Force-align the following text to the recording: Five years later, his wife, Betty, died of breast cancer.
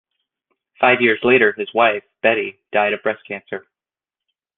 Five 0.79 0.99
years 1.01 1.19
later, 1.21 1.51
his 1.53 1.71
wife, 1.75 2.01
Betty, 2.23 2.57
died 2.71 2.93
of 2.93 3.03
breast 3.03 3.23
cancer. 3.27 3.67